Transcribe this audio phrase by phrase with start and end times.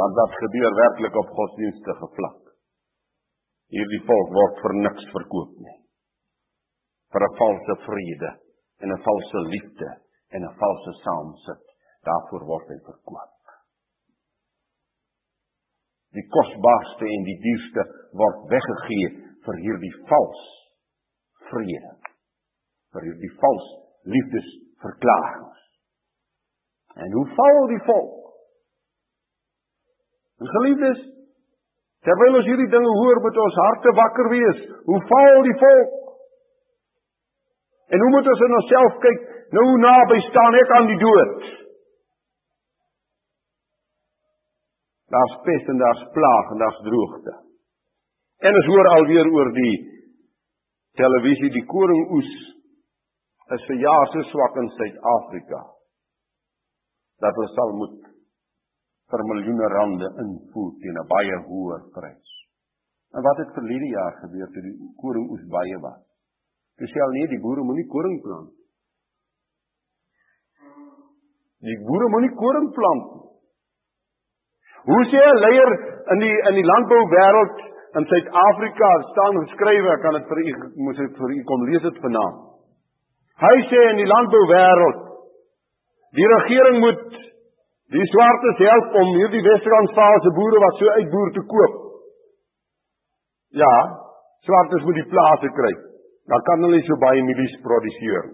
[0.00, 2.38] Want wat gebeur werklik op godsdienstige vlak?
[3.74, 5.76] Hierdie volk word vir niks verkoop nie.
[7.12, 8.30] Vir 'n valse vrede
[8.82, 9.90] en 'n valse liefde
[10.34, 11.64] en 'n valse saamsit,
[12.08, 13.36] daarvoor word hy verkoop.
[16.16, 17.82] Die kosbaarste en die duurste
[18.22, 19.10] word weggegee
[19.44, 20.40] vir hierdie vals
[21.50, 21.92] vrede.
[22.92, 23.68] Vir hierdie vals
[24.02, 25.58] liefdesverklaringe.
[26.94, 28.29] En hoe val die volk?
[30.40, 31.00] En geliefdes,
[32.06, 34.62] terwyl ons hierdie dinge hoor, moet ons harte wakker wees.
[34.88, 35.96] Hoe val die volk?
[37.90, 39.26] En hoe moet ons in onsself kyk?
[39.56, 41.48] Nou naby staan ek aan die dood.
[45.10, 47.32] Daar's pes en daar's plaag en daar's droogte.
[48.46, 49.74] En ons hoor alweer oor die
[51.00, 52.30] televisie die koringoes
[53.56, 55.64] is vir jaar so swak in Suid-Afrika
[57.20, 58.09] dat hulle sal moet
[59.10, 62.30] vir miljoene rande invoer teen 'n baie hoër prys.
[63.14, 66.02] En wat het verlede jaar gebeur toe die koringoes baie was?
[66.78, 68.52] Toe sê al nee, die boere moenie koring plant.
[71.68, 73.28] Die boere moenie koring plant nie.
[74.90, 75.70] Hoe sê 'n leier
[76.12, 77.58] in die in die landbouwêreld
[77.98, 80.52] in Suid-Afrika staan geskrywe, kan dit vir u
[80.84, 82.38] moet ek vir u kom lees dit vanaand.
[83.46, 85.10] Hy sê in die landbouwêreld
[86.18, 87.18] Die regering moet
[87.94, 91.78] die swartes help om hierdie Wes-Kaapse boere wat so uitboer te koop.
[93.62, 93.72] Ja,
[94.46, 95.72] swartes moet die plase kry.
[96.30, 98.30] Dan kan hulle so baie mielies produseer.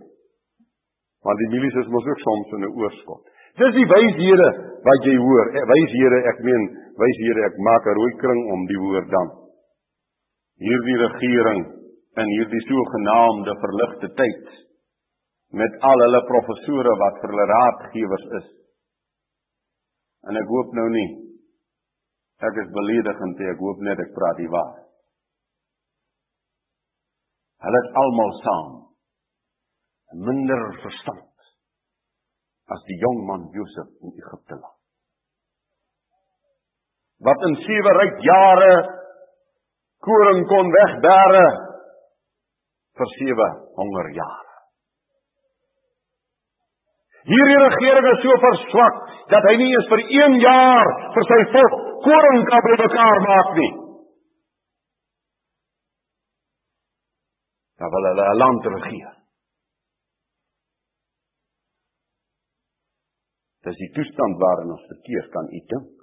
[1.25, 3.25] Want die mielies is mos ook soms in 'n oorskot.
[3.57, 4.49] Dis die wyshede
[4.85, 5.47] wat jy hoor.
[5.57, 6.65] Eh, wyshede, ek meen,
[7.01, 9.29] wyshede, ek maak 'n rooi kring om die woord dan.
[10.61, 11.63] Hierdie regering
[12.21, 14.47] in hierdie sogenaamde verligte tyd
[15.53, 18.47] met al hulle professore wat vir hulle raadgewers is.
[20.27, 21.09] En ek hoop nou nie
[22.47, 24.89] ek is beledigend, ek hoop net ek praat die waarheid.
[27.65, 28.73] Hulle is almal saam.
[30.27, 31.49] Minder verstand
[32.75, 34.75] as die jong man Josef in Egipte land.
[37.27, 38.73] Wat in sewe ryk jare
[40.05, 41.47] koring kon wegbere
[43.01, 43.49] vir sewe
[43.79, 44.46] hongerjare.
[47.27, 48.99] Hierdie regering is so verswak
[49.33, 53.73] dat hy nie eens vir 1 jaar vir sy volk koring kan bymekaar maak nie.
[57.83, 59.15] Dan wil hulle 'n land regeer.
[63.67, 65.97] Dis die toestand waarin ons verkeer kan u dink.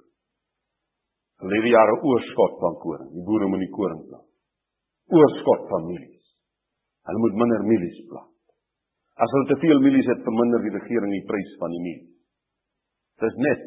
[1.40, 3.10] Verlede jare oorskot van koring.
[3.16, 4.28] Die boere moet nie koring plant.
[5.18, 6.26] Oorskot van mielies.
[7.08, 8.33] Hulle moet minder mielies plant.
[9.14, 12.14] As hulle te veel mielies het, verminder die regering die prys van die mielies.
[13.22, 13.66] Dis net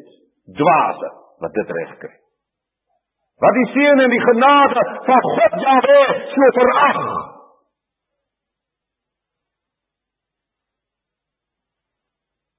[0.58, 1.10] dwaase
[1.40, 2.14] wat dit reg kry.
[3.38, 5.98] Wat die seën en die genade van God Jahwe
[6.34, 7.00] so verag.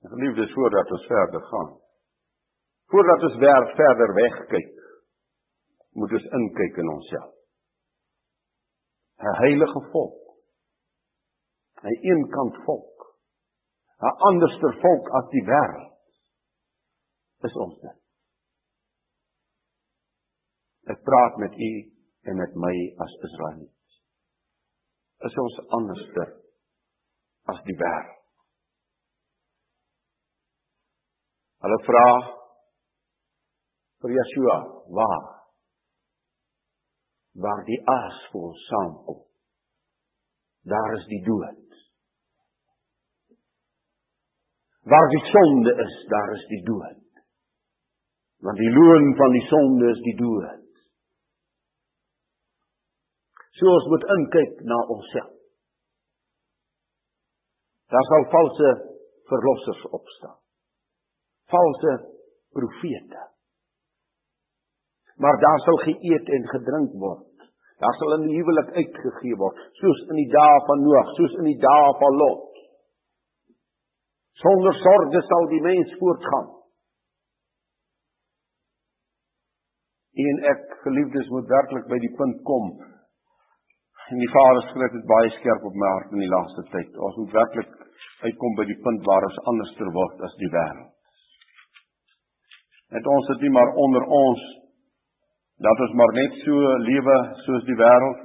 [0.09, 1.67] Geliefdes, voordat ons verder gaan,
[2.89, 4.71] voordat ons weer verder wegkyk,
[6.00, 7.35] moet ons inkyk in onsself.
[9.19, 10.28] 'n Heilige volk
[11.84, 12.97] 'n eenkant volk.
[14.01, 15.95] 'n anderster volk as die wêreld.
[17.47, 18.00] Is ons dit?
[20.91, 21.72] Ek praat met u
[22.29, 22.75] en met my
[23.06, 23.75] as Israeliet.
[25.28, 26.29] Is ons anderster
[27.53, 28.19] as die wêreld?
[31.63, 32.06] Hulle vra
[34.00, 34.57] vir Yeshua,
[34.95, 35.25] waar?
[37.44, 39.19] Waar die aas ons saamkom.
[40.72, 41.69] Daar is die dood.
[44.89, 47.22] Waar die sonde is, daar is die dood.
[48.45, 50.67] Want die loon van die sonde is die dood.
[53.59, 55.35] So ons moet inkyk na onsself.
[57.89, 58.69] Daar sal valse
[59.30, 60.38] verlossers opstaan.
[61.53, 61.94] Valse
[62.53, 63.24] profete.
[65.18, 67.50] Maar daar sal geëet en gedrink word.
[67.81, 71.59] Daar sal 'n huwelik uitgegee word, soos in die dae van Noag, soos in die
[71.68, 72.49] dae van Lot.
[74.39, 76.47] Sonder sorge sal die mens voortgaan.
[80.27, 82.69] En ek geliefdes moet werklik by die punt kom.
[84.09, 86.95] En die Vader skryf dit baie skerp op my hart in die laaste tyd.
[87.07, 87.75] Ons moet werklik
[88.24, 90.95] uitkom by die punt waar ons anderster word as die wêreld.
[92.95, 94.45] Net ons sit nie maar onder ons
[95.62, 98.24] dat ons maar net so lewe soos die wêreld.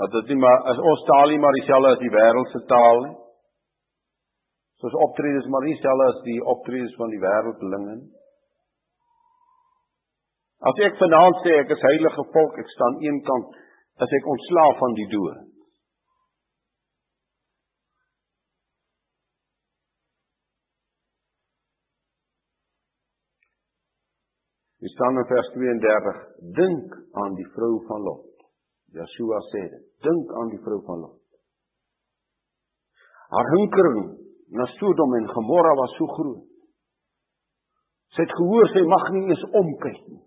[0.00, 3.02] Dat dit nie maar as ons taal nie maar dieselfde as die wêreld se taal
[3.08, 3.21] nie.
[4.82, 7.92] Soos optredes maar nie selfs as die optredes van die wêreldlinge.
[10.66, 13.52] As ek vanaand sê ek is heilige volk, ek staan een kant,
[14.02, 15.44] as ek ontslaaf van die dood.
[24.82, 26.18] Dit staan in vers 32:
[26.58, 28.42] Dink aan die vrou van Lot.
[28.98, 29.86] Joshua sê dit.
[30.02, 31.22] Dink aan die vrou van Lot.
[33.30, 34.02] Haar hinkering
[34.52, 36.42] na Sodom en Gomorra was so groot.
[38.12, 40.20] Sy het gehoor sy mag nie eens omkyk nie.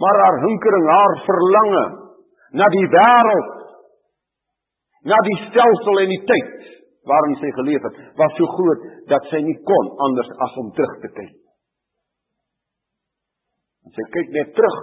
[0.00, 1.84] Maar haar hinkering, haar verlange
[2.58, 3.52] na die wêreld,
[5.04, 6.54] na die stelsel en die tyd
[7.04, 10.94] waarin sy geleef het, was so groot dat sy nie kon anders as om terug
[11.02, 11.34] te kyk.
[13.84, 14.78] En sy kyk net terug.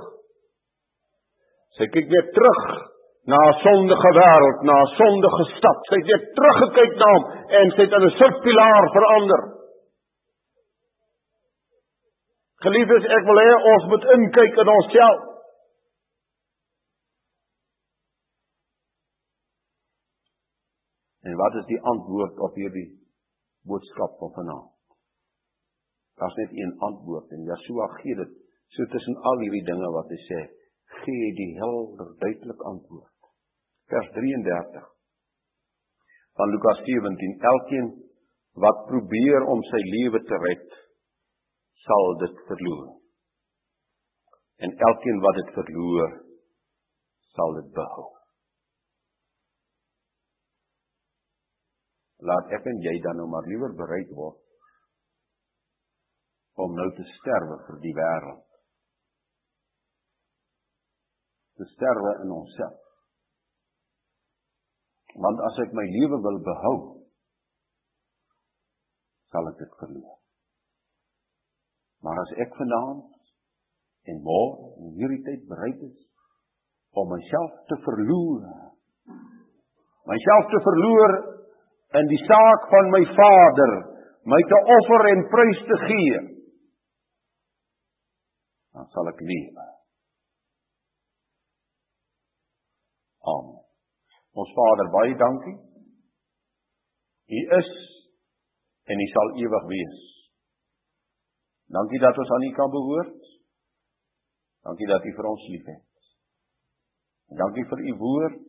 [1.80, 2.91] Sy kyk net terug
[3.29, 5.79] na 'n sondige wêreld, na 'n sondige stad.
[5.89, 7.25] Sy het net teruggekyk na hom
[7.59, 9.41] en sy het in 'n soutpilaar verander.
[12.65, 15.21] Geliefdes, ek wil hê ons moet inkyk in onsself.
[21.21, 22.89] En wat is die antwoord op hierdie
[23.69, 24.71] boodskap van vanaand?
[26.18, 28.33] Daar's net een antwoord en Yeshua gee dit
[28.75, 30.41] so tussen al hierdie dinge wat hy sê,
[31.03, 33.11] gee die helder duidelik antwoord.
[33.92, 34.88] Vers 33
[36.40, 37.88] van Lukas 17: Elkeen
[38.64, 40.68] wat probeer om sy lewe te red,
[41.84, 42.88] sal dit verloor.
[44.64, 46.14] En elkeen wat dit verloor,
[47.36, 48.08] sal dit behou.
[52.30, 54.40] Laat ek en jy dan nou maar liewer bereid word
[56.62, 58.48] om nou te sterwe vir die wêreld.
[61.58, 62.91] Te sterwe in onsself.
[65.16, 66.78] Want as ek my lewe wil behou,
[69.31, 70.18] sal ek dit verloor.
[72.02, 75.98] Maar as ek vanaand en môre in hierdie tyd bereid is
[76.98, 78.48] om myself te verloor,
[80.10, 81.16] myself te verloor
[82.02, 83.74] in die saak van my Vader,
[84.31, 86.22] my te offer en prys te gee,
[88.75, 89.68] dan sal ek lewe.
[93.31, 93.61] Amen.
[94.31, 95.57] Ons Vader, baie dankie.
[97.31, 97.72] U is
[98.92, 100.00] en u sal ewig wees.
[101.72, 103.30] Dankie dat ons aan U kan behoort.
[104.68, 105.86] Dankie dat U vir ons liefhet.
[107.39, 108.42] Dankie vir U woord.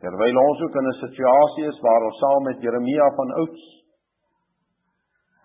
[0.00, 3.64] Terwyl ons ook in 'n situasie is waar ons saam met Jeremia van ouds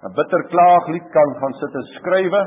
[0.05, 2.41] 'n bitter klaaglied kan gaan sit en skrywe,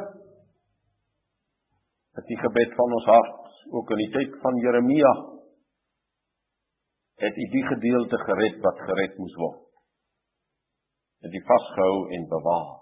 [2.15, 5.13] dat die gebed van ons hart ook in die tyd van Jeremia
[7.23, 9.65] het U die gedeelte gered wat gered moes word.
[11.27, 12.79] Het U vasgehou en bewaar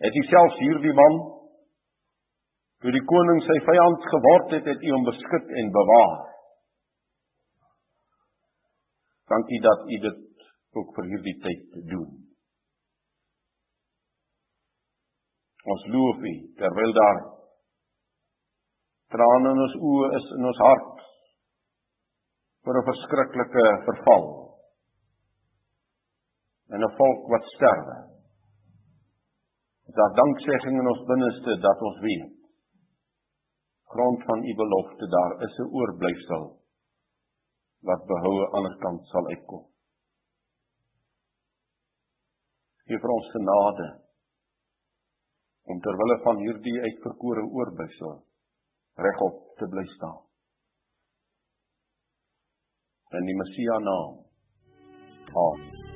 [0.00, 1.18] het hy selfs hierdie man
[2.80, 6.14] toe die koning sy vyand geword het, het hy hom beskik en bewaar.
[9.30, 10.46] Dankie dat u dit
[10.80, 12.08] ook vir hierdie tyd doen.
[15.74, 17.20] Ons loof u terwyl daar
[19.12, 21.04] trane in ons oë is in ons hart
[22.64, 24.24] vir 'n verskriklike verval
[26.74, 27.98] en 'n volk wat sterwe
[29.98, 32.40] daar danksegging in ons binneste dat ons weet
[33.94, 36.44] grond van u belofte daar is 'n oorblyfsel
[37.88, 39.64] wat behoue aan die kant sal uitkom.
[42.86, 43.88] Gee vir ons genade
[45.72, 48.16] om ter wille van hierdie uitverkore oorblyfsel
[49.06, 50.18] regop te bly staan.
[53.12, 54.24] In die Messia naam.
[55.34, 55.89] Amen.